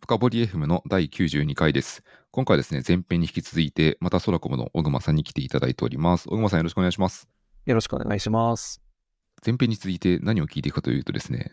[0.00, 2.02] 深掘り FM の第92回です。
[2.30, 6.28] 今回はですね、前編に引き続いて、またソラコムの小熊さんに来ていただいております。
[6.28, 7.28] 小熊さんよろしくお願いします。
[7.66, 8.80] よろしくお願いします。
[9.44, 11.52] 前編に続いて何を聞いていくかというとですね、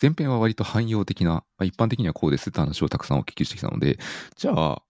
[0.00, 3.98] 前編は割と汎用的な、まあ一般的にはこうですって話をたくさんお聞きしてきたので、
[4.36, 4.82] じゃあ、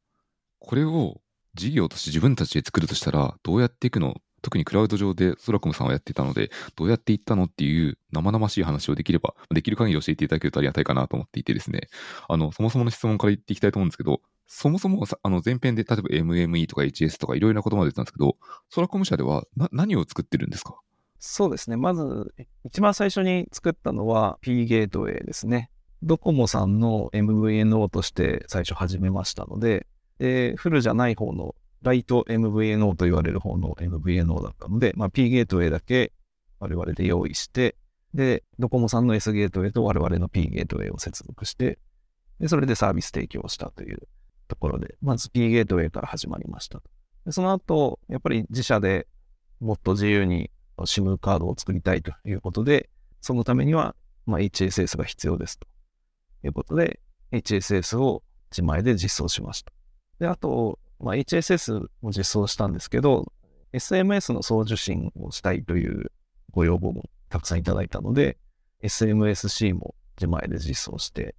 [0.60, 1.20] これを
[1.54, 11.88] 事業として自分たちで作るとしたら、どうやっていくの特にクラウド上でソラコムさんはやっていたので、どうやっていったのっていう生々しい話をできれば、できる限り教えていただけるとありがたいかなと思っていてですね、
[12.28, 18.36] あの、そもそもの質問から言っていきたいと思うんですけど、そもそもあの前編で例えば MME とか HS とかいろいろなことまで言ったんですけど、
[18.68, 20.76] ソラコム社ではな何を作ってるんですか？
[21.18, 21.76] そうですね。
[21.76, 25.70] まず、一番最初に作ったのは P ゲートウェイですね。
[26.02, 29.86] ドコモさんの MVNO として最初始めましたので、
[30.18, 36.12] で、フルじゃない方のライト MVNO と言われる方の MVNO だったので、まあ、P ゲートウェイだけ
[36.60, 37.76] 我々で用意して、
[38.14, 41.78] で、ドコモさんの S ゲートウェイと我々の P ゲートウェイを接続して、
[42.38, 44.08] で、それでサービス提供したという
[44.48, 46.84] ところで、まず P ゲートウェイから始まりましたと。
[47.24, 49.06] でその後、やっぱり自社で
[49.60, 53.94] もっと自由に SIM カードを作りたいということで、そのためには、
[54.26, 55.66] まあ、HSS が必要ですと
[56.44, 57.00] いうことで、
[57.32, 59.72] HSS を自前で実装しました。
[60.18, 63.32] で、あと、まあ、HSS も実装したんですけど、
[63.72, 66.12] SMS の送受信をしたいという
[66.52, 68.38] ご要望もたくさんいただいたので、
[68.82, 71.34] SMSC も自前で実装して、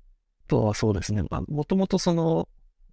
[0.48, 2.50] あとはそうですね、もともとその、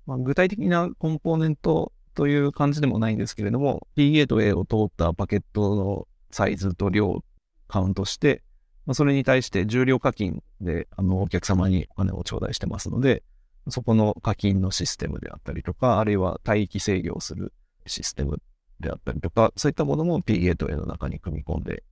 [0.07, 7.25] まあ、具体的なコンポーネントという感じでもないんですけれども、P ゲート A を通ったパケットのサイズと量を
[7.67, 8.43] カウントして、
[8.87, 13.23] まあ、それに対して重量課金であのお客様にお金を頂戴してますので、
[13.69, 17.53] そこの課金のシステムであったりとか、あるいは帯域制御をする
[17.87, 18.41] システム
[18.81, 21.83] であったりとか、そういったものも P ゲート A の中に組み込んで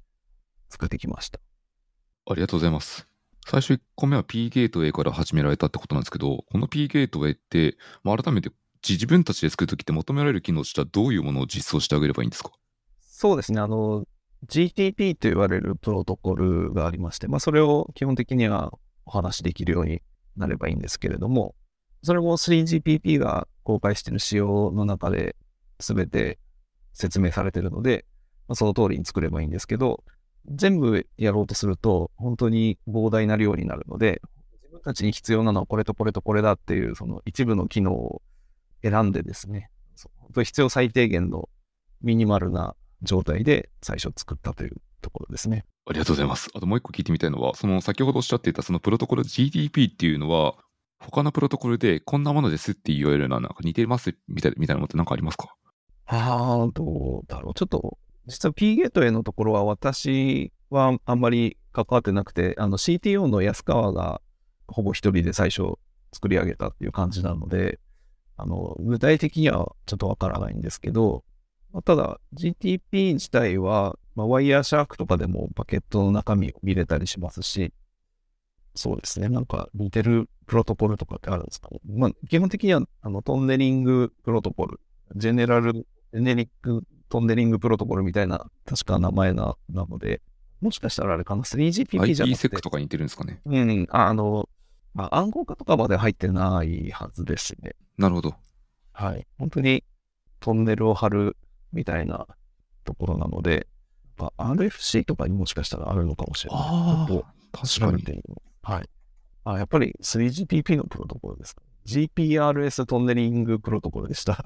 [0.71, 1.41] 作ってきました。
[2.31, 3.07] ありがとうございます。
[3.47, 8.51] 最初1個目は P ゲートウェイから始められたってことなんですけど、この P ゲートウェイって、まあ、改めて
[8.87, 12.51] 自分たちで作るときって求められる機能としてはどういうものを実装してあげればいいんですか？
[13.01, 13.61] そうですね。
[13.61, 14.05] あの、
[14.47, 18.73] GTP と言われるプロトコルがありまして、まあ、それを基本的には
[19.07, 20.03] お話しできるように
[20.39, 21.55] なればいいんですけれども、
[22.03, 25.37] それも 3GPP が公開している仕様の中で
[25.79, 26.39] 全て
[26.93, 28.05] 説明されているので、
[28.47, 30.05] まあ、その通りに作ればいいんですけど、
[30.51, 34.23] 全部やろうとすると本当に膨大な量になるので、
[34.63, 38.23] 自分たちに必要なのはこれとこれとこれだっていうその一部の機能を
[38.83, 39.71] 選んでですね、
[40.17, 41.49] 本当必要最低限の
[42.01, 45.65] ミニマルな状態で最初作ったというところですね。
[45.87, 46.51] ありがとうございます。
[46.55, 50.55] あともう一個聞いてみたいのは、その先ほどおっしゃっていたそのプロトコル GTP っていうのは、
[51.01, 55.55] 他のプロトコルでこんなものですって言われるような、なんか似てますみたいみたいなのって何かありますか？
[56.07, 57.55] ああ、どうだろう。
[57.55, 64.21] ちょっと、実は P ゲートへのところは私はあんまり関わってなくて、あの CTO の安川が
[64.67, 65.79] ほぼ一人で最初
[66.13, 67.79] 作り上げたっていう感じなので、
[68.37, 71.25] あの、具体的にはちょっとわからないんですけど、
[71.73, 77.73] まあただ GTP 自体は、まあ、ワイヤーシャークとかでもパケットの中身を見れたりしますし、
[78.75, 79.29] そうですね。
[79.29, 81.79] なんか似てるプロトコルとかってあるんですかね。
[81.87, 84.81] まあ、基本的にはあのトンネリングプロトコル、
[85.15, 90.21] ジェネラル、ジェネリックトンネリングプロトコルみたいな、確か名前ななので、
[90.61, 94.49] もしかしたらあれかな、3GPP じゃなくて ?IPsec とか似てるんですかねうん、ああの、
[94.95, 97.77] まあ、暗号化とかまで入ってないはずですね。
[97.97, 98.35] なるほど。
[98.95, 99.29] はい。
[99.39, 99.85] 本当に
[100.41, 101.37] トンネルを張る
[101.73, 102.27] みたいな
[102.85, 103.69] ところなので、
[104.19, 106.61] まあ、RFC とかにもしかしたらあるのかもしれない。
[106.63, 108.89] あーちょっと確調べてみますはい。
[109.45, 114.45] あ、やっぱり 3GPP のプロトコルですか？GPRS トンネリングプロトコルでした。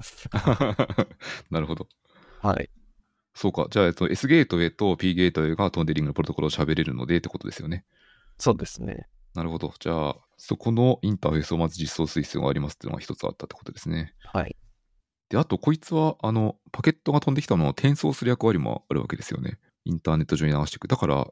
[1.51, 1.87] なるほど。
[2.41, 2.69] はい。
[3.33, 3.67] そうか。
[3.69, 7.83] じゃあ、えっと、S ゲートウェイと P ゲートウェイがトンネリングのプロトコルを喋れるのでってことですよね。
[8.37, 9.07] そうですね。
[9.33, 9.73] なるほど。
[9.79, 14.13] じゃあ、そこのインターフェースをまず実装する必要がありますっていうのが一つあったってことですね。
[14.31, 14.55] はい。
[15.33, 19.57] で、あと、こいつは、あの、パケットが飛んできたのを転送する役割もあるわけですよね。
[19.83, 20.87] インターネット上に流していく。
[20.87, 21.27] だから、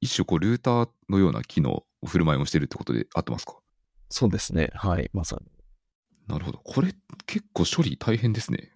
[0.00, 3.54] 一種、こう、ルーターのような機能、振る舞いもしてるってことで合ってますか？
[4.10, 4.70] そうですね。
[4.74, 5.10] はい。
[5.12, 5.46] まさに。
[6.26, 6.58] なるほど。
[6.58, 6.92] これ、
[7.26, 8.72] 結構処理大変ですね。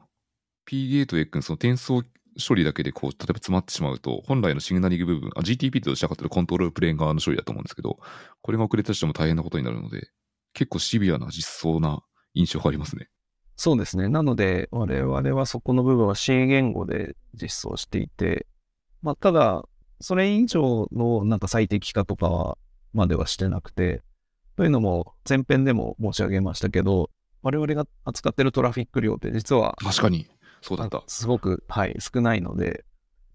[0.66, 2.04] P ゲートウェイ君、その転送
[2.38, 7.98] 処理だけで、こう、例えば詰まってしまうと、本来のシグナリング部分、あ GTP としなかったらコントロールプレーン側の処理だと思うんですけど、
[8.40, 10.10] これが遅れたとしても大変なことになるので、
[10.52, 13.08] 結構シビアな実装な印象がありますね。
[13.60, 14.08] そうですね。
[14.08, 18.46] なので、我々はそこの部分は C 言語で実装していて、
[19.02, 19.66] まあ、ただ、
[20.00, 22.56] それ以上のなんか最適化とかは、
[22.94, 24.02] まではしてなくて、
[24.56, 27.10] というのも前編でも申し上げましたけど、
[27.42, 30.26] 我々が扱ってるトラフィック量って実は、確かに、
[30.62, 31.02] そうだった。
[31.06, 32.86] すごく、はい、少ないので、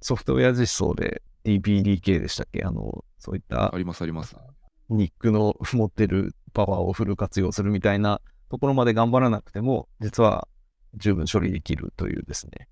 [0.02, 2.64] ソフトウェア実装で DPDK でしたっけ？
[2.64, 4.36] あの、そういったあります、あります。
[4.90, 10.48] ニックの持ってるパワーをフル活用するみたいなところまで頑張らなくても、実は
[10.96, 12.68] 十分処理できるというですね。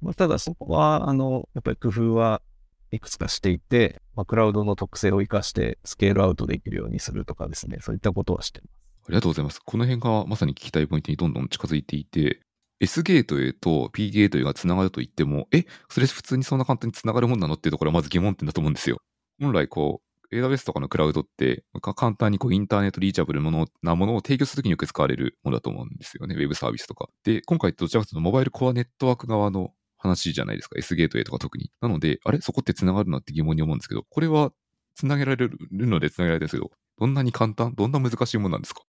[0.00, 2.42] まあ、ただそこは、あの、やっぱり工夫は
[2.90, 8.74] いくつかしていて、まあ、クラウドの特性を活かしてスケールアウトできるようにするとかですね、そういったことはしています。
[9.06, 9.60] ありがとうございます。
[9.64, 12.40] この辺がまさに聞きたいポイントにどんどん近づいていて、
[12.80, 17.54] S ゲートウェイと P ゲートウェイがつながると言っても、え、それ普通にそんな簡単につながるもんなの？
[17.54, 18.98] っていうところはまず疑問点だと思うんですよ。
[19.40, 20.00] 本来こ
[20.34, 26.34] AWS とかのクラウドって簡単にこうインターネットリーチャブルものなものを提供するときによく使われるものだと思うんですよね。
[26.34, 27.08] ウェブサービスとか。
[27.24, 30.76] で、今回どちらかというとモバイルコアネットワーク側の話じゃないですか。
[30.78, 31.70] S ゲートウェイとか特に。
[31.80, 32.40] なので、あれ？
[32.40, 34.52] そこってつながるのって疑問に思うんですけど、これは
[34.94, 37.74] つなげられるのでつなげられるんですけど、どんなに簡単？
[37.74, 38.82] どんな難しいものなんですか？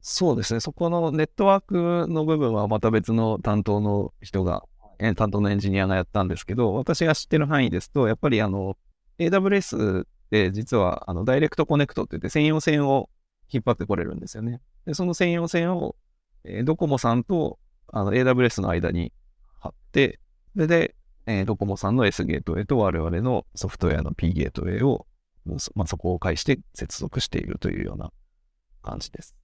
[0.00, 0.60] そうですね。
[0.60, 4.64] そこのネットワークの部分はまた別の担当の人が、
[5.16, 8.76] 担当のエンジニアがやったんですけど、私が知ってる範囲ですと、やっぱりあの、
[9.18, 10.06] AWS
[10.52, 13.10] 実はあのダイレクトコネクトって言って専用線を
[13.52, 14.60] 引っ張ってこれるんですよね。
[14.86, 15.94] で、その専用線を、
[16.44, 17.58] えー、ドコモさんと
[17.88, 19.12] あの AWS の間に
[19.60, 20.20] 貼って、
[20.56, 20.94] で、で、
[21.26, 25.06] えー、ドコモさんの S ゲートウェイと我々のソフトウェアの P ゲートウェイを、
[25.74, 28.10] まあ、そこを介して接続しているというような
[28.82, 29.36] 感じです。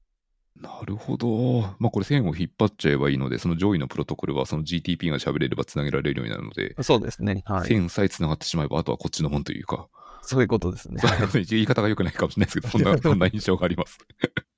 [0.60, 1.60] なるほど。
[1.78, 7.42] まあこれ線を引っ張っちゃえばいいので、その上位のプロトコルはその GTP が喋れれば繋げられるようになるので、そうですね。
[7.46, 7.68] はい。
[7.68, 9.88] 線さえ繋がってしまえば、あとはこっちのもんというか。
[10.22, 11.00] そういうことですね。
[11.48, 13.98] 言い方が良くないかもしれないですけど、 そんな、そんな印象があります。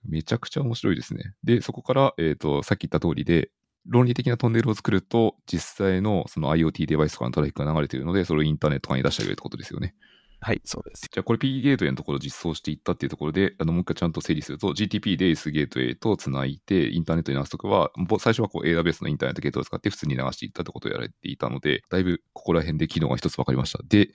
[0.04, 1.34] めちゃくちゃ面白いですね。
[1.44, 3.50] で、そこから、えっ、ー、と、さっき言った通りで、
[3.86, 9.94] 論理的なトンネルを作ると、実際のその IoT デバイスとかのトラフィックが流れているので、それをインターネット側に出してあげるってことですよね。
[10.42, 11.06] はい、そうです。
[11.12, 23.80] じゃあこれ P ゲートウェイのところを実装していったっていうところで、あのもう一回ちゃんと整理すると、GTP で S ゲートウェイとつないで、インターネットに流すときは、最初はこう AWS のインターネットゲートを使って普通に流していったってことをやられていたので、だいぶここら辺で機能が一つ分かりました。
[23.86, 24.10] で、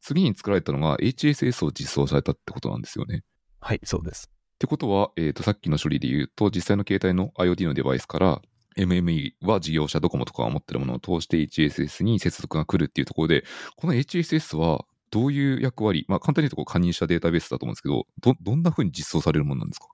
[0.00, 3.24] 次に作られたのが HSS を実装されたってことなんですよね。
[3.60, 4.30] はい、そうです。
[4.56, 8.40] ってことは、えっ、ー、と、さっきの処理で言うと、実際の携帯の IoT のデバイスから、
[8.76, 13.44] MME は事業者ドコモとかが持ってるものを通して HSS に接続が来るっていうところで、
[13.76, 19.88] この HSS はどういう役割、まあ、簡単に言うとこう加入したデータベースだと思うんですけど、ど、どんなふうに実装されるものなんですか？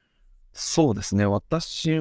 [0.53, 1.27] そうですね。
[1.27, 2.01] 私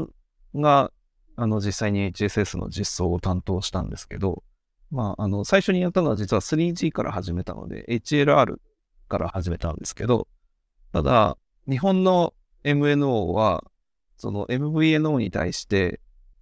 [0.55, 0.91] が、
[1.35, 4.43] あの、実際に HSS の実装を担当したんですけど、
[4.91, 8.57] まあ、あの、最初にやったのは実は 3G から始めたので、HLR
[9.07, 10.27] から始めたんですけど、
[10.91, 11.37] ただ、
[11.69, 12.33] 日本の
[12.63, 13.63] MNO は、
[14.17, 15.99] その MVNO に対して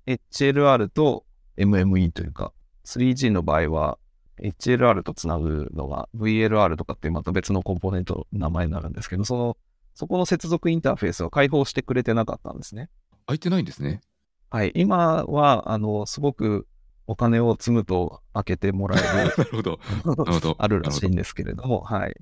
[0.07, 1.25] HLR と
[1.57, 2.51] MME というか、
[2.85, 3.97] 3G の場合は
[4.41, 9.57] HLR とつなぐのが VLR とかってまた別のコンポーネントの名前になるんですけど、その、
[9.93, 12.89] そこの接続インターフェースを開放してくれてなかったんですね。
[13.27, 14.01] 開いてないんですね。
[14.49, 14.71] はい。
[14.73, 16.67] 今は、あの、すごく
[17.09, 19.33] お金を積むと開けてもらえる。
[19.37, 19.79] なるほど。
[20.05, 20.55] なるほど。
[20.59, 22.15] あるらしいんですけれども、はい。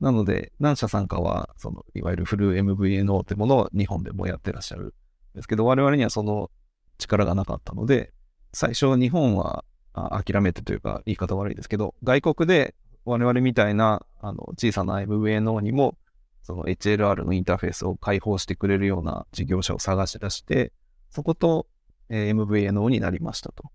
[0.00, 4.92] なので、何社さんかは、その、いわゆるフル MVNO ってものを日本でもやってらっしゃるん
[5.36, 6.50] ですけど、我々にはその
[6.98, 8.12] 力がなかったので、
[8.52, 15.96] 最初日本はあ諦めてというか言い方悪いですけど、外国で我々みたいなあの小さな MVNO にも
[16.42, 20.72] その HLR のインターフェースを開放してくれるような事業者を探し出して、
[21.08, 21.68] そこと、
[22.08, 23.70] えー、MVNO になりましたと。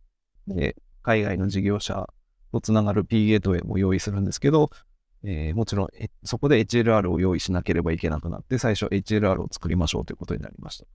[0.56, 2.08] で、海外の事業者
[2.52, 4.70] とつながる P ゲートウェイも用意するんですけど、
[5.24, 5.88] えー、もちろん、
[6.24, 10.86] そこで HLR を用意しなければいけなくなって、最初 HLR を作りましょうということになりました。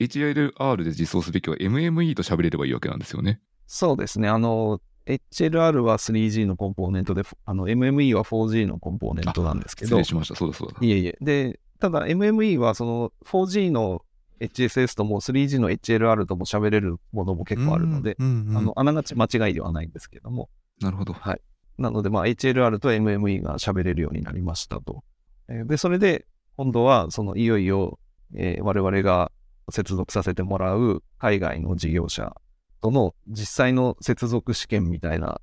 [0.00, 3.40] HLR で実装すべきは MME と喋れればいいわけなんですよね。
[3.66, 4.28] そうですね。
[4.28, 9.88] あの、HLR は 3G のコンポーネントで、あの、MME は 4G のコンポーネントなんですけど。
[9.88, 10.36] 失礼しました。
[10.36, 10.78] そうだそうだ。
[10.80, 11.18] いえいえ。
[11.20, 14.02] で、ただ MME はその 4G の
[14.40, 20.48] HSS とも 3G の HLR とも喋れるものも結構あるので、あの、あながち間違いではないんですけども。
[20.80, 21.12] なるほど。
[21.12, 21.40] はい。
[21.78, 25.04] なので、まあ、HLR と MME が喋れるようになりましたと。
[25.48, 27.98] で、それで、今度は、その、いよいよ、
[28.34, 29.32] えー、我々が
[29.70, 32.34] 接続させてもらう海外の事業者
[32.80, 35.40] との実際の接続試験みたいな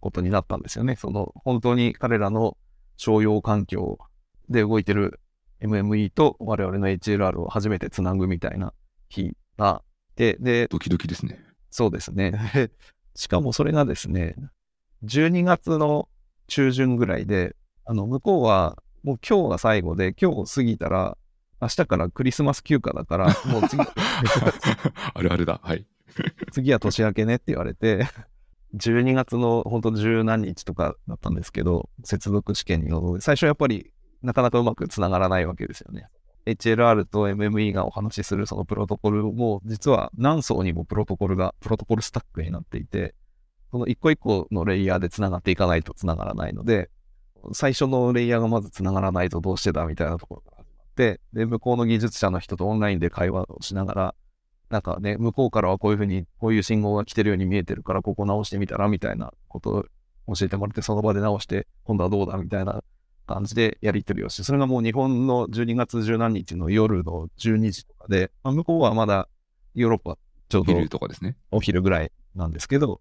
[0.00, 0.96] ことになったんですよね。
[0.96, 2.56] その本当に彼らの
[2.96, 3.98] 商用環境
[4.48, 5.20] で動いてる
[5.60, 8.72] MME と我々の HLR を初めてつなぐみたいな
[9.08, 9.82] 日が
[10.18, 11.38] で、で、ドキドキですね。
[11.70, 12.72] そうですね。
[13.14, 14.34] しかもそれがですね、
[15.04, 16.08] 12月の
[16.48, 21.16] 中旬ぐらいで、あの、向こうはもう今日が最後で、今日過ぎたら、
[21.60, 23.80] 明日からクリスマス休暇だから、もう次、
[25.14, 25.60] あるあるだ。
[25.62, 25.86] はい。
[26.50, 28.08] 次は年明けねって言われて、
[28.74, 36.08] 12月の本当十何日とかだったんですけど、接続試験に臨んで、最初やっぱりなかなかうまくつながらないわけですよね。
[36.46, 43.14] HLR と MME がお話しするそのプロトコルも、実は何層にもプロトコルが、プロトコルスタックになっていて、
[43.70, 46.90] その一個一個のレイヤーで繋がっていかないと繋がらないので、
[47.52, 54.14] 最初のレイヤーがまず繋がらないとどうしてだみたいなところから始まっ、で、向こうの技術者の人とオンラインで会話をしながら、
[54.70, 59.84] なんかね、向こうからはこういうふうに、こういう信号が来てるように見えてるから、ここ直してみたら、みたいなことを
[60.34, 62.82] 教えてもらって、その場で直して、今度はどうだ、みたいな
[63.28, 69.28] 感じでやり取りをして、それがもう日本の12月十何日の夜の12時とかで、まあ、向こうはまだ
[69.74, 70.18] ヨーロッパ
[70.48, 71.36] ちょうど昼とかですね。
[71.52, 73.00] お昼ぐらいなんですけど、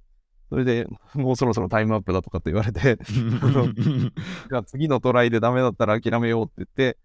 [0.50, 6.98] それでもうそろそろタイムアップだとかって言われて じゃあ次のトライでダメだったら諦めようって言って、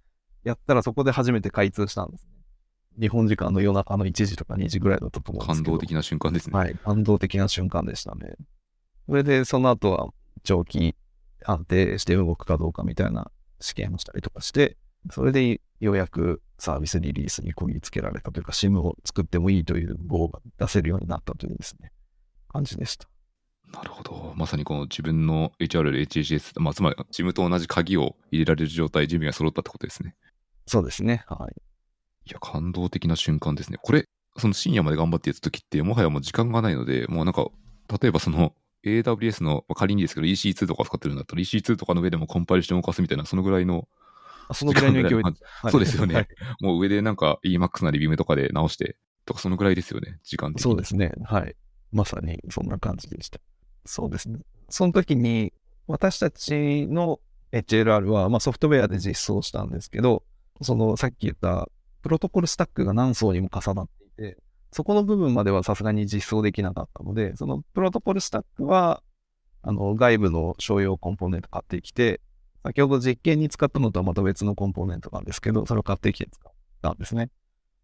[0.44, 2.32] やったらそこで初めて開通したんですね。
[3.00, 5.72] 日本時間の夜中の1時とか2時ぐらいだったと思うんですけど。
[5.72, 6.58] 感動的な瞬間ですね。
[6.58, 6.74] はい。
[6.74, 8.36] 感動的な瞬間でしたね。
[9.08, 10.08] それで、その後は
[10.42, 10.94] 長期
[11.46, 13.30] 安定して動くかどうかみたいな
[13.60, 14.76] 試験をしたりとかして、
[15.10, 21.90] それでようやくサービスリリースにこぎつけられたというか、SIM を作ってもいいという号が出せるようになったというですね、
[22.48, 23.08] 感じでした。
[23.72, 24.34] なるほど。
[24.36, 30.14] まさにこの自分の HRL、HHS、まあ、つまり SIM と同じ鍵を入れられる状態、準備が揃ったってことですね。
[30.66, 31.24] そうですね。
[31.26, 31.54] はい。
[32.26, 33.78] いや、感動的な瞬間ですね。
[33.82, 34.04] これ、
[34.36, 37.48] その深夜まで頑張ってやった時って、もはやもう時間がないので、もうなんか、
[38.00, 43.88] 例えばその AWS の、仮にですけど EC2 とか使ってるんだったら EC2 とかの上でもコンパイルして動かすみたいな、そのぐらいの。
[44.54, 45.34] そのぐらいの勢い、はい、
[45.70, 46.14] そうですよね。
[46.14, 46.28] はい、
[46.60, 50.62] もう上でなんか EMAX なりビムとかで直してとか、そのぐらいですよね、時間的に。
[50.62, 51.12] そうですね。
[51.24, 51.56] はい。
[51.92, 53.40] まさにそんな感じでした。
[53.84, 54.40] そうですね。
[54.68, 55.52] その時に、
[55.86, 57.20] 私たちの
[57.52, 60.24] HLR は、まあ、ソフトウェアで実装したんですけど、
[60.60, 61.68] そのさっき言った
[62.02, 64.38] プロトコルスタックが何層にも重なっていて、
[64.72, 69.02] そこの部分まではさすがに実装できなかったので、そのプロトコルスタックは、
[69.62, 72.20] あの、外部の商用コンポーネント買ってきて、
[72.64, 77.30] 先ほど実験に使ったのとはまた別のコンポーネントなんですけど、それを買ってきて使ったんですね。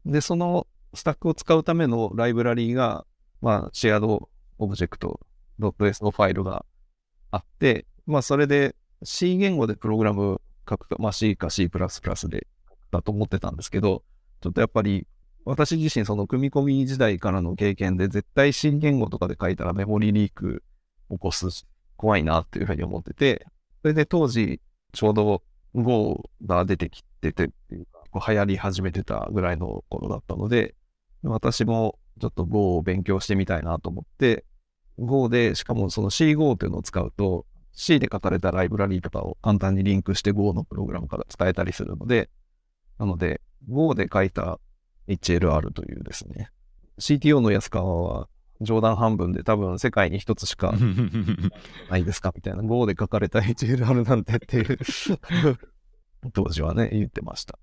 [0.07, 3.05] で、そのスタックを使うためのライブラリーが、
[3.43, 4.29] まあ、シェアド
[4.59, 5.21] オブジェクト
[5.61, 6.65] .s のファイルが
[7.31, 12.47] あって、まあ、それで C 言語でプログラム書くか、まあ、C か C++ で
[12.91, 14.03] だと思ってたんですけど、
[14.41, 15.07] ちょっとやっぱり
[15.45, 20.63] 私自身その組み込み時代からの経験で絶対新言語とかで書いたらメモリリーク
[21.11, 21.67] 起こす
[21.97, 23.47] 怖いなっていうふうに思ってて、
[23.83, 24.61] それで当時
[24.93, 25.43] ちょうど
[25.75, 30.75] Go が出てきてて、流行り始めてたぐらいの頃だったので、
[31.23, 34.45] 私もちょっと Go を勉強してみたいなと思って、
[34.99, 42.31] Go で、しかもその C5 っていうのを使うと、C で書かれたライブラリーとかを簡単にリンクして Go のプログラムから使えたりするので、
[42.99, 44.59] なので、Go で書いた
[45.09, 46.51] HLR というですね、
[47.01, 48.29] CTO の安川は
[48.61, 50.75] 冗談半分で多分世界に一つしか
[51.91, 52.63] ないですかみたいな。
[52.63, 54.79] Go で書かれた HLR なんてっていう。
[56.33, 57.59] 当時はね、言ってました。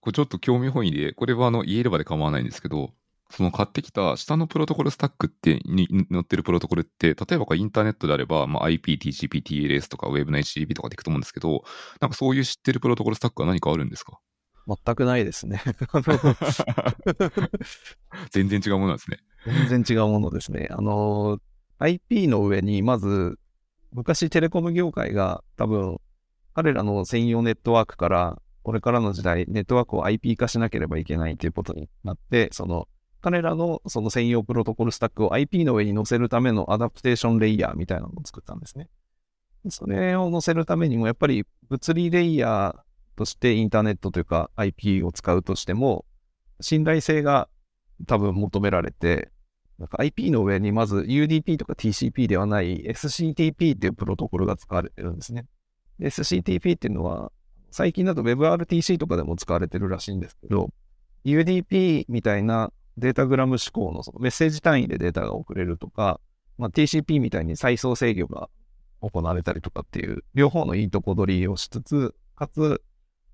[0.00, 2.94] これちょっと興味本位で、これはあの言えればで構わないんですけど、
[3.28, 11.62] その買ってきた下のプロトコルスタックってに載ってるプロトコルって、例えばインターネットであれば、まあ、IP、TCP、TLS とか Web の HTTP とかでいくと思うんですけど、
[12.00, 14.18] なんかそういう知ってるプロトコルスタックは何かあるんですか？
[14.84, 15.60] 全くないですね。
[18.30, 19.18] 全然違うものなんですね。
[19.68, 20.68] 全然違うものですね。
[20.70, 21.38] あの、
[21.78, 23.38] IP の上に、まず、
[23.92, 25.98] 昔テレコム業界が多分、
[26.54, 32.88] 彼らの専用ネットワークから、これからの時代、ネットワークを IP 化しなければいけないということになって、その、
[33.22, 38.88] 彼らのその専用プロトコルスタックを IP の上に載せるための adaptation layer みたいなのを作ったんですね。
[39.68, 42.89] それを載せるためにも、やっぱり物理レイヤー
[43.20, 46.06] としてインターネットというか IP を使うとしても、
[46.62, 47.50] 信頼性が
[48.06, 49.30] 多分求められて、
[49.78, 55.44] なんか IP の上にまず UDP とか TCP ではない SCTP っていうプロトコルが使われてるんですね。
[56.00, 57.30] SCTP っていうのは、
[57.70, 60.70] 最近だと WebRTC とかでも使われてるらしいんですけど、
[61.26, 66.20] UDP みたいなデータグラム指向のそのメッセージ単位でデータが送れるとか、
[66.56, 68.48] まあ、TCP みたいに再送制御が
[69.02, 72.82] 行われたりとかっていう、両方のいいとこ取りをしつつ、かつ、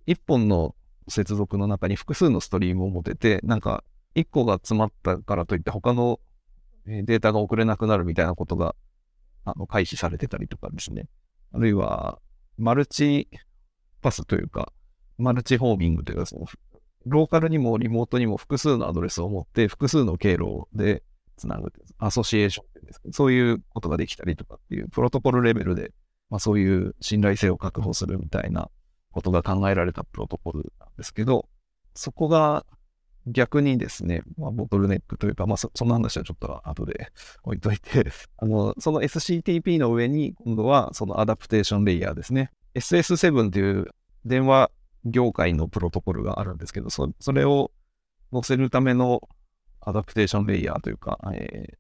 [0.07, 0.75] 一本の
[1.09, 3.85] 接続の中に複数のストリームを持てて、なんか、
[4.15, 6.21] 一個が詰まったからといって他の
[6.87, 8.75] データが送れなくなるみたいなことが、
[9.45, 11.09] あの、回避されてたりとかですね。
[11.53, 12.19] あるいは、
[12.57, 13.29] マルチ
[14.01, 14.73] パスというか、
[15.19, 16.47] multihoming というか、その、
[17.05, 21.03] ローカルにもリモートにも複数のアドレスを持って、複数の経路で
[21.37, 25.93] つなぐ、 association っていうんですけど、そういうことができたりとかっていう、プロトコルレベルで、
[26.31, 28.71] まあそういう信頼性を確保するみたいな
[29.17, 31.49] ことが考えられたプロトコルなんですけど、
[31.95, 32.67] そこが
[33.27, 37.11] 逆にですね、まあ、ボトルネックというか、まあそ、その話はちょっと後で
[37.43, 42.51] 置いといて、 あの、その SCTP の上に、今度はその adaptation layer ですね。
[42.75, 43.87] SS7 という
[44.27, 44.71] 電話
[45.07, 47.73] 業界のプロトコルがあるんですけど、そそれを
[48.35, 49.27] 載せるための
[49.81, 51.73] adaptation layer というか、え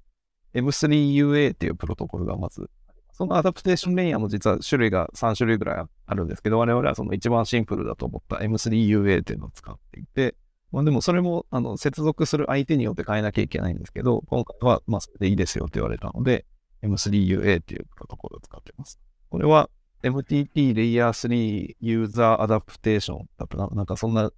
[0.54, 2.70] ー、M3UA っていうプロトコルがまず
[3.16, 10.34] その adaptation layer も実は種類が3種類ぐらいあるんですけど、我々はその一番シンプルだと思った M3UA っていうのを使っていて、
[10.70, 16.44] まあでもそれも、あの、接続する相手によって変えなきゃいけないんですけど、今回は、まあそれでいいですよって言われたので、
[16.82, 19.00] M3UA っていうプロトコルを使っています。
[19.30, 19.70] これは
[20.02, 24.30] MTP Layer 3 User Adaptation だとな、なんかそんな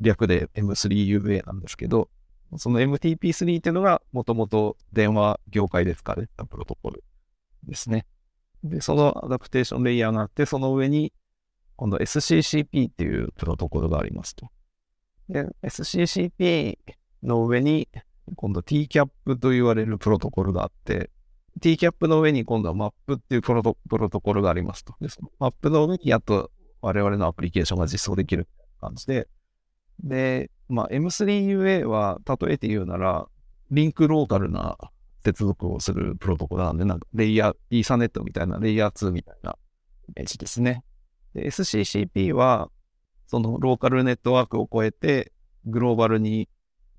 [0.00, 2.08] 略で M3UA なんですけど、
[2.58, 7.02] その MTP3 っていうのがもともと電話業界で使われたプロトコル
[7.66, 8.06] ですね。
[8.62, 11.12] で、その Adaptation Layer があって、その上に
[11.76, 14.48] 今度 SCCP っていうプロトコルがありますと。
[15.28, 16.78] で、SCCP
[17.22, 17.88] の上に
[18.36, 21.10] 今度 TCAP と言われるプロトコルがあって、
[21.60, 24.94] TCAP の上に今度は MAP っていうプロトプロトコルがありますと。
[25.00, 28.48] で、その MAP の上にやっと我々のアプリケーションが実装できる
[28.80, 29.28] 感じで、
[30.02, 33.26] で、まあ、M3UA は例えて言うなら、
[33.70, 34.76] リンクローカルな
[35.24, 39.56] 接続をするプロトコルなんで、なんかレイヤー、イーサネットみたいな、レイヤー2みたいな
[40.08, 40.84] イメージですね。
[41.34, 42.70] SCCP は、
[43.26, 45.32] そのローカルネットワークを超えて、
[45.64, 46.48] グローバルに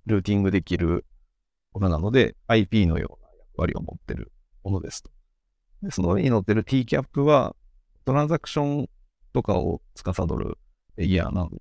[0.08, 1.05] ルーティングできる
[1.74, 4.32] ものなので、IP のような役割を持ってる
[4.63, 5.12] ものですと。
[5.84, 7.55] でその上に載ってる TCAP は、
[8.05, 8.89] トランザクション
[9.34, 10.58] とかを司る
[10.96, 11.51] レイヤーなの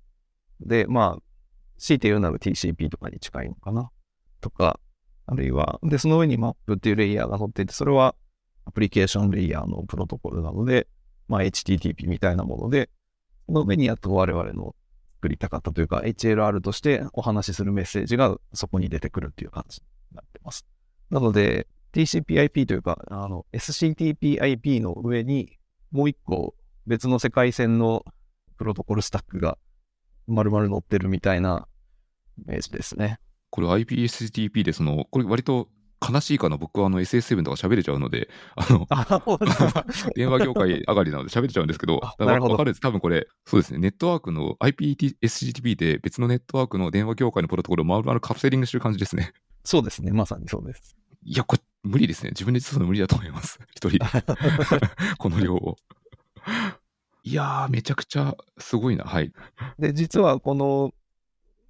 [0.61, 1.21] で、まあ、
[1.77, 3.91] 強いて言うなら TCP とかに近いのかな
[4.41, 4.79] とか、
[5.27, 8.15] あるいは、で、その上に MAP っていうレイヤーが載っていて、それは
[8.65, 10.87] アプリケーションレイヤーのプロトコルなので、
[11.27, 12.89] まあ HTTP みたいなもので、
[13.47, 14.75] その上にやっと我々の
[15.15, 20.65] 作りたかったというか、HLR としてお話しするメッセージがそこに出てくるっていう感じになってます。
[21.09, 25.57] なので、TCPIP というか、あの、SCTPIP の上に
[25.91, 26.55] もう一個
[26.85, 28.03] 別の世界線の
[28.57, 29.57] プロトコルスタックが
[30.27, 31.67] 丸々載ってるみたいな
[32.37, 33.19] イメージですね。
[33.55, 35.69] これ IPSTP でその、これ割と
[36.05, 38.85] 悲しいかな、僕はあの SS7 とか喋れちゃうので、あの、
[40.13, 42.51] 電話業界上がりなので喋れちゃうんですけど、なるほど。
[42.55, 42.81] わかるです。
[42.81, 49.31] 多分これ、そうですね、ネットワークの IPSTP で別のネットワークの電話業界のプロトコルを丸々カプセリングしてる感じですね。
[49.63, 50.97] そうですね、まさにそうです。
[51.23, 52.31] いや、これ無理ですね。
[52.31, 53.57] 自分で実装するの無理だと思います。
[53.73, 54.05] 一人で。
[55.17, 55.77] この量を。
[57.23, 59.05] いやー、めちゃくちゃすごいな。
[59.05, 59.31] はい。
[59.79, 60.93] で、実はこの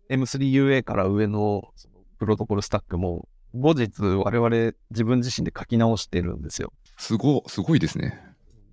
[0.09, 1.69] M3UA から上の
[2.19, 6.73] プロトコルスタックも、後日我々自分自身で書き直してるんですよ。
[6.97, 8.21] すご、すごいですね。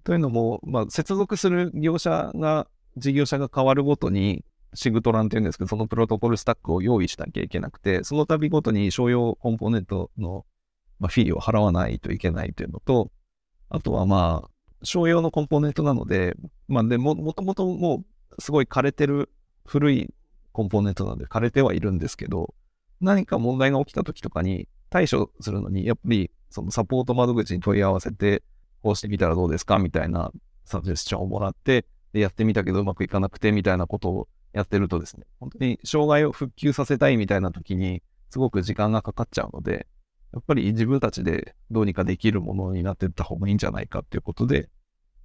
[0.04, 2.66] というのも、まあ、接続する業者が、
[2.96, 10.46] 事業者が変わるごとに、シグトランっていうんですけど、そのプロトコルスタックを用意しなきゃいけなくて、その度ごとに商用コンポーネントの、
[10.98, 13.10] まあ、フィーを払わないといけないというのと、
[13.68, 14.50] あとはまあ、
[14.82, 16.36] 商用のコンポーネントなので、
[16.68, 18.04] まあでも、もともとも
[18.36, 19.30] うすごい枯れてる
[19.64, 20.14] 古い
[20.52, 22.54] コンポーネントなので枯れてはいるんですけど、
[23.00, 28.42] 何か問題が起きた時とかに対処するのに、やっぱりそのサポート窓口に問い合わせて、
[28.82, 29.78] こうしてみたらどうですか？
[29.78, 30.30] みたいな
[30.64, 39.86] サジェスチョンをもらって、で、やってみたけどうまくいかなくてみたいなことをやってるとですね、本当に障害を復旧させたいみたいな時に、すごく時間がかかっちゃうので、
[40.32, 44.68] やっぱり自分たちでどうにかできるものになっていった方がいいんじゃないかっていうことで、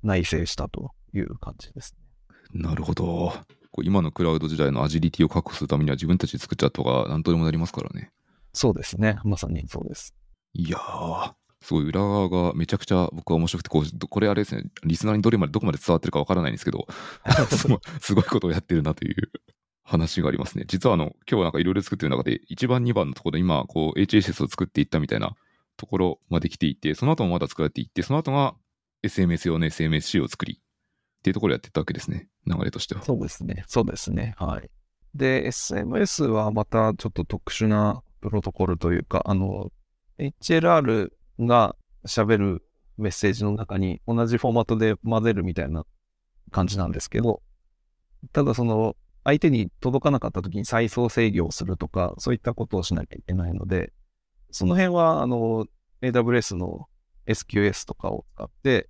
[0.04, 1.96] 内製したという感じです
[2.54, 2.62] ね。
[2.62, 3.34] なるほど。
[3.84, 8.12] 今のクラウド時代のアジリティを確保するためには自分たちで作っちゃった方が何とでもなりますからね。
[8.54, 9.20] そうですね。
[9.24, 10.14] まさにそうです。
[10.54, 16.88] いやー、すごい裏側がめちゃくちゃ僕は面白くて、こう、これあれですね、リスナーにどれまで、どこまで伝わってるかわからないんですけど、
[18.02, 19.32] すごいことをやってるなという
[19.84, 20.66] 話がありますね。
[20.68, 25.36] 実はあの、今日なんかいろいろ作ってる中で、1番、2番のところで今、こう、HSS を作っていったみたいな
[25.78, 28.56] ところまで来ていて、その後もまだ作られていって、その後が
[29.04, 30.62] SMS 用の SMSC を作り、
[31.20, 32.28] っていうところをやってたわけですね。
[32.46, 33.04] 流れとしては。
[33.04, 33.64] そうですね。
[33.68, 34.36] そうですね。
[34.38, 34.70] はい。
[35.16, 39.72] で、SMS はまたちょっと特殊なプロトコルというか、あの、
[40.20, 41.76] HLR が
[42.06, 42.64] 喋る
[42.98, 45.86] メッセージの中に同じフォーマットで混ぜるみたいな
[46.52, 47.42] 感じなんですけど、
[48.32, 53.92] ただその、相手に届かなかった時に再送制御をするとか、そういったことをしなきゃいけないので、
[54.52, 55.68] その辺は、あの、
[56.02, 56.88] AWS の
[57.28, 58.90] SQS とかを使って、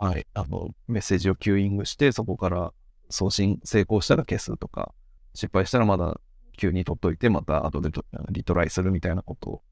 [0.00, 2.72] はい、あの、メッセージをキューイングして、そこから
[3.10, 4.94] 送信成功したら消すとか、
[5.34, 6.18] 失敗したらまだ
[6.56, 7.90] 急に取っといて、また後で
[8.30, 9.62] リトライするみたいなことを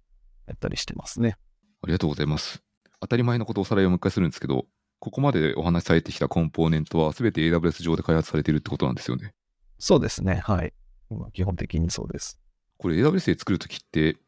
[0.46, 1.38] やったりしてますね。
[1.82, 2.62] ありがとうございます。
[3.00, 4.66] 当たり前のことをおさらいをもう一回するんですけど、
[4.98, 9.32] ここまでお話しされてきたコンポーネントは全て AWS 上で開発されているってことなんですよね。
[9.78, 10.42] そうですね。
[10.44, 10.74] はい。
[11.32, 12.38] 基本的にそうです。
[12.76, 14.18] これ AWS で作るときって、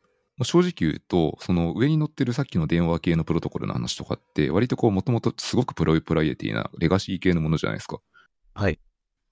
[0.44, 7.98] 正直言うと、その上に載ってるさっきの電話系のプロトコルの話とかって、割とこう、もともとすごく proprietary なレガシー系のものじゃないですか。
[8.54, 8.78] はい。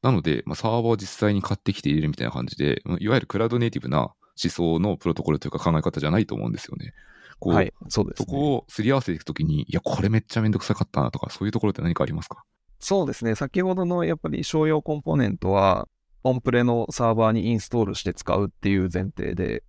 [0.03, 6.92] なので、まあ、サーバーを実際に買ってきて入れるみたいな感じで、いわゆる cloud native な思想のプロトコルというか考え方じゃないと思うんですよね。
[7.40, 8.27] こう、はい、そうです、ね。
[8.27, 12.44] そこをすり合わせていくときに、いや、これめっちゃめんどくさかったなとか、そういうところって何かありますか？
[12.81, 13.35] そうですね。
[13.35, 15.88] 先ほどのやっぱり商用コンポーネントは、
[16.25, 19.62] オンプレのサーバーにインストールして使うっていう前提で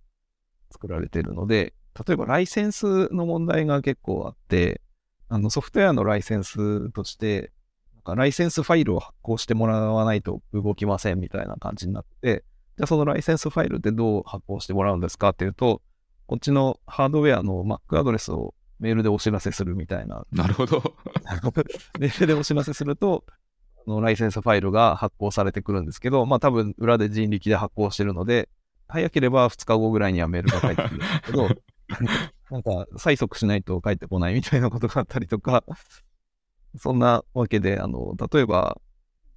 [0.70, 1.74] 作られているので、
[2.06, 4.80] 例えばライセンスの問題が結構あって、
[5.28, 7.52] あのソフトウェアのライセンスとして、
[7.94, 12.44] なんかライセンスファイルを発行してもらわないと動きませんみたいな感じになって、
[12.76, 15.82] じゃあそのライセンスファイルってどう発行してもらうんですかっていうと、
[16.26, 20.82] こっちのハードウェアの Mac アドレスをメールでお知らせするみたいななるほど。
[21.98, 23.24] メールでお知らせすると、
[23.86, 28.48] あのライセンスファイルが発行されてくるんですけど、まあ多分裏で人力で発行してるので、
[28.90, 31.48] 早ければ2日後ぐらいにはメールが返ってくるんですけど、
[32.50, 35.64] なんか催促しないと返ってこないみたいなことがあったりとか、
[36.76, 38.80] そんなわけで、あの、例えば、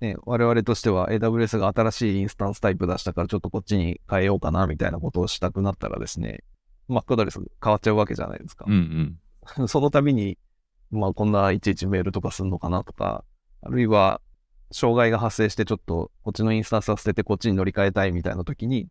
[0.02, 6.44] ね、我々としては AWS が新しいインスタンスタイプ出したからちょっとこっちに変えようかなみたいなことをしたくなったらですね、
[6.90, 8.66] Mac アドレス変わっちゃうわけじゃないですか。
[8.68, 9.18] うん
[9.58, 9.68] うん。
[9.68, 10.38] その度に、
[10.92, 13.24] まあこんないちいちメールとかすんのかなとか、
[13.62, 14.22] あるいは、
[14.72, 18.90] 障害が発生してちょっとこっちのインスタンスは捨ててこっちに乗り換えたいみたいな時に、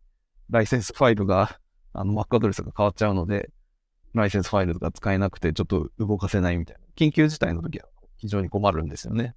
[0.49, 1.59] ライセンスファイルが、
[1.93, 3.49] あの Mac アドレスが変わっちゃうので、
[4.13, 6.81] ライセンスファイルが使えなくてちょっと動かせないみたいな。
[6.95, 9.35] 緊急事態の時は非常に困るんですよね。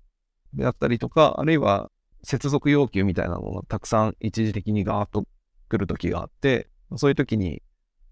[0.55, 1.91] であったりとか、あるいは
[2.23, 5.27] 接続要求みたいなのがたくさん一時的にガーッと
[5.69, 7.63] 来る時があって、そういう時に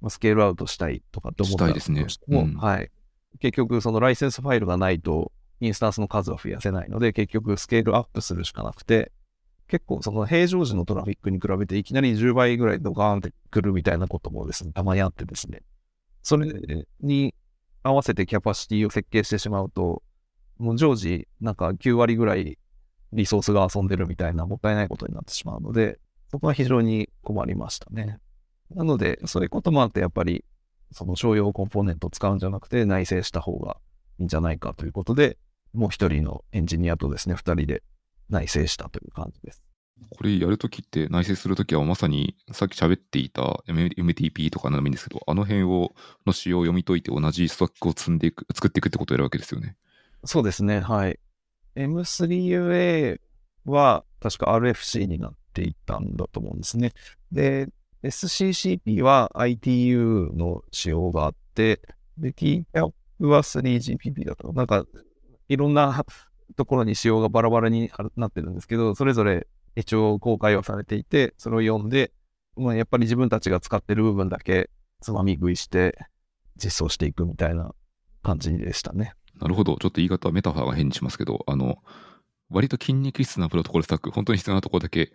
[0.05, 2.91] まあスケールアウトしたいとかって思ったしたいですても、うんはい。
[3.41, 9.13] 結局、そのライセンスファイルがないと、インスタンスの数は増やせないので、結局スケールアップするしかなくて、
[9.69, 15.63] 結構その平常時のトラフィックに比べていきなり10倍ぐらいドカーンって来るみたいなこともですね、たまにあってですね。
[16.23, 16.53] それ
[17.01, 17.35] に
[17.83, 20.03] 合わせてキャパシティを設計してしまうと、
[20.59, 22.59] もう常時なんか9割ぐらい
[23.13, 25.99] リソースが遊んでるみたいなもったいないことになってしまうので、
[26.31, 28.19] そこは非常に困りましたね。
[28.71, 30.45] なので、そういうこともあって、やっぱり、
[30.91, 33.79] その商用コンポーネントを使うんじゃなくて内製した方が
[34.19, 35.39] いいんじゃないかということで、
[35.73, 37.83] もう一人のエンジニアとですね、二人で
[38.29, 39.63] 内製したという感じです。
[40.11, 45.95] これやるときって、内製するときはまさにさっき喋っていた MTP とかなのもいいんですけど、あの辺を、
[46.27, 49.77] の仕様を読み解いて同じストックを積んでいく、作っていくってことをやるわけですよね。
[50.25, 51.19] そうですね、はい。
[51.77, 53.21] M3UA
[53.67, 56.93] は確か RFC になっていったんだと思うんですね。
[57.33, 57.69] で、
[58.03, 61.81] SCCP は ITU の仕様があって、
[62.19, 64.53] で、TCAP は 3GPP だと。
[64.53, 64.85] なんか、
[65.49, 66.05] いろんな
[66.57, 72.13] ところに仕様がバラバラになってるんですけど、それぞれ一応公開はされていて、それを読んで、
[72.57, 75.99] まあ、やっぱり自分たちが使ってる部分だけつまみ食いして
[76.57, 77.75] 実装していくみたいな
[78.23, 79.15] 感じでしたね。
[79.41, 79.77] なるほど。
[79.77, 81.79] ちょっと言い方はメタファーが変にしますけど、あの、
[82.51, 85.13] 割と筋肉質なプロトコルスタック、本当に必要なところだけ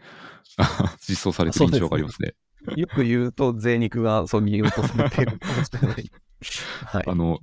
[1.08, 2.34] 実装されてる印象がありますね。
[2.76, 6.12] よく言うと、税肉がそぎ落とされているかもしれない。
[6.86, 7.04] はい。
[7.08, 7.40] あの、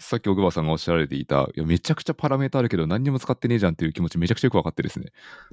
[0.00, 5.12] さっき小川さんがおっしゃられていた、いや、めちゃくちゃパラメータあるけど何にも使ってねえじゃんっていう気持ちめちゃくちゃよくわかってですね。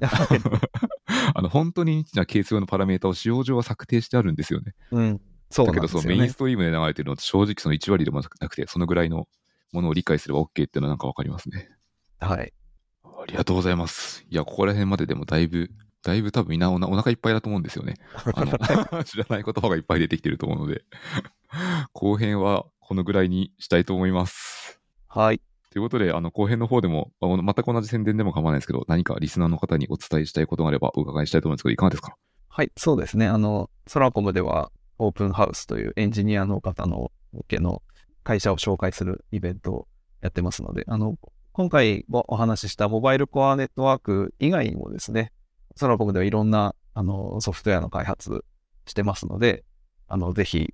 [1.34, 4.74] あの、本当にニッチなケース用のパラメータを使用上は策定してあるんですよね。
[4.90, 5.20] うん。
[5.50, 6.02] そうだけど、なんですよね。
[6.02, 9.28] そのメインストリームで流れてるのって正直その1割でもなくて、そのぐらいの
[9.72, 11.68] ものを理解すれば OK っていうのはなんかわかりますね。
[12.18, 12.52] はい。
[13.04, 14.24] ありがとうございます。
[14.30, 15.70] いや、ここら辺まででもだいぶ、
[16.02, 17.96] だいぶ多分みんなおなお腹いっぱいだと思うんですよね。
[18.34, 20.84] あの 知らない言葉がいっぱい出てきてると思うので、
[21.92, 24.80] 後編はこのぐらいにしたいと思います。
[25.08, 25.42] はい。
[25.70, 32.16] ということで、あの後編の方でも、全く同じ宣伝でも構わないですけど、何かリスナーの方にお伝えしたいことがあればお伺いしたいと思うんですけど、いかがですか？
[32.48, 32.72] はい。
[32.78, 33.26] そうですね。
[33.26, 37.82] あの、ソラコムでは、オープンハウスというエンジニアの方の向けの
[38.24, 39.88] 会社を紹介するイベントを
[40.22, 41.18] やってますので、あの、
[41.52, 45.32] 今回お話ししたモバイルコアネットワーク以外にもですね、
[45.76, 48.46] ソラコムではいろんなあのソフトウェアの開発
[48.86, 49.64] してますので、
[50.06, 50.72] あの、ぜひ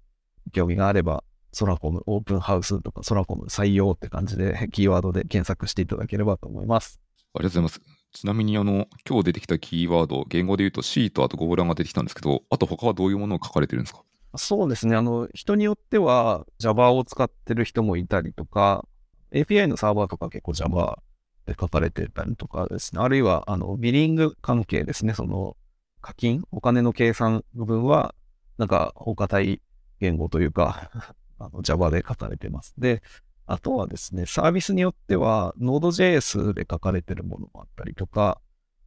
[0.52, 1.24] 興味があれば、
[1.54, 7.00] ソラコムオープンハウスとかソラコム採用って感じで キーワードで検索していただければと思います。
[7.34, 7.94] ありがとうございます。
[8.12, 14.02] ちなみに、あの、今日出てきたキーワード、言語で言うと C とあとゴーランが出てきたんですけど、あと他はどういうものを書かれてるんですか？
[14.36, 14.94] そうですね。
[14.96, 18.86] あの、人によっては Java を使ってる人もいたりとか、
[19.32, 21.00] API のサーバーとか結構 Java
[21.46, 23.00] で書かれてたりとかですね。
[23.02, 25.14] あるいは、あの、ビリング関係ですね。
[25.14, 25.56] その、
[26.00, 28.14] 課金、お金の計算部分は、
[28.58, 29.60] なんか、他体
[30.00, 30.90] 言語というか、
[31.38, 32.74] あの、Java で書かれてます。
[32.78, 33.02] で、
[33.46, 38.40] あとはですね、サービスによっては、Node.js で書かれてるものもあったりとか、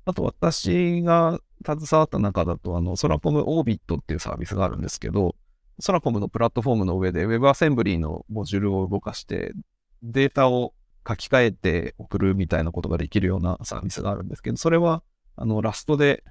[0.05, 5.35] あと私が携わった中だと、あの、ソラコムオービットっていうサービスがあるんですけど、
[5.79, 9.53] ソラコムのプラットフォームの上で WebAssembly のモジュールを動かして、
[10.01, 10.73] データを
[11.07, 15.03] 書き換えて送るみたいなことができるようなサービスがあるんですけど、それは、
[15.35, 16.23] あの、ラストで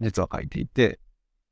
[0.00, 0.98] 実は書いていて、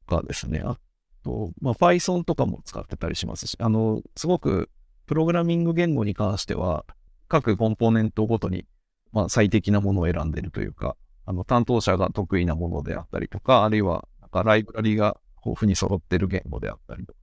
[0.06, 0.78] とかですね、あ
[1.22, 4.70] と、まあ、Python とかも使ってたりしますし、あの、すごく
[5.06, 6.84] プログラミング言語に関しては、
[7.28, 8.66] 各コンポーネントごとに、
[9.12, 17.18] まあ、最適なものを選んでるというか、あの、担当者が得意なものであったりとか、あるいは、なんかライブラリが豊富に揃ってる言語であったりとか、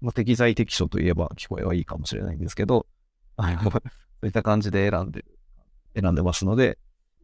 [0.00, 2.86] まあ、適材適所といえば聞こえはいいかもしれないんですけど、
[3.36, 3.80] あの そ
[4.22, 5.24] ういった感じで選んで、
[5.94, 6.78] 選んでますので、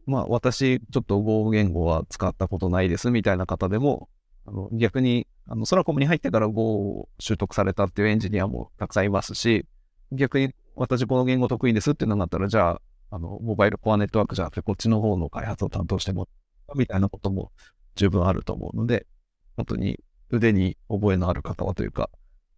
[0.05, 4.09] まあ私、ちょっと Go 言語は使ったことないですみたいな方でも、
[4.45, 9.65] あの逆に、あの、ソラコムに入ってから Go を習得されたっていうエンジニアもたくさんいますし、
[10.11, 16.27] 逆に私この言語得意ですっていうのがあったら、じゃあ、あの、モバイルコアネットワークじゃなくて、こっちの方の開発を担当しても
[16.75, 17.51] みたいなことも
[17.95, 19.07] 十分あると思うので、
[19.55, 22.09] 本当に腕に覚えのある方はというか、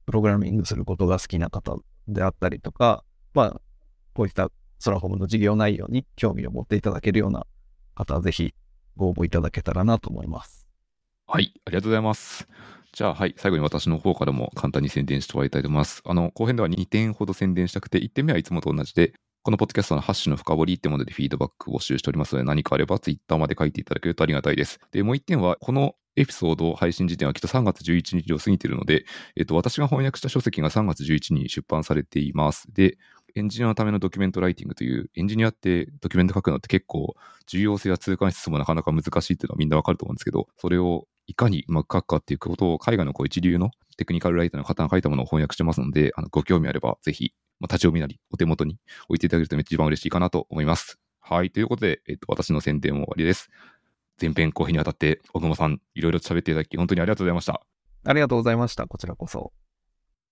[0.05, 3.61] プログラミングすることが好きな方であったりとか、まあ、
[4.13, 4.49] こういった
[4.79, 7.45] ソラホムの事業内容に興味を持っていただけるような
[7.93, 8.53] 方はぜひ
[8.95, 10.67] ご応募いただけたらなと思います。
[11.27, 12.47] はい、ありがとうございます。
[12.93, 16.01] じゃあ、はい、最後に私の方からも簡単に宣伝して終わりたいと思います。
[16.05, 24.79] あの、後編では2点ほど宣伝したくて、1点目はいつもと同じで、このポッドキャストのハッシュの深掘りってものでフィードバック募集しておりますので、何かあればツイッターまで書いていただけるとありがたいです。
[24.91, 29.05] で、もう1点は、このエピソード配信時点はきっと3月11日を過ぎているので、
[29.37, 32.67] えっと、私が翻訳した書籍が3月11日に出版されています。
[32.73, 32.97] で、
[33.39, 37.15] エンジニアのためのドキュメントライティングという、エンジニアってドキュメント書くのって結構
[37.47, 50.99] 重要性や痛感しつつもなかなか難しいっていうのはみんなわかると思うんですけど、それをいかにうまく書くかっていうことを海外のこう一流のテクニカルライターの方が書いたものを翻訳してますので、あのご興味あればぜひ、まあ、立ち読みなりお手元に置いていただけると一番嬉しいかなと思います。
[51.19, 51.51] はい。
[51.51, 53.49] ということで、えっと、私の宣伝も終わりです。
[54.21, 57.61] 前編後編にわたって、小熊さん、いろいろ喋っていただき、本当にありがとうございました。
[58.05, 58.87] ありがとうございました。
[58.87, 59.53] こちらこそ。